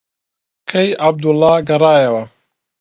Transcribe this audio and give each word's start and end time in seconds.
کەی 0.69 0.89
عەبدوڵڵا 1.03 1.53
گەڕایەوە؟ 1.69 2.23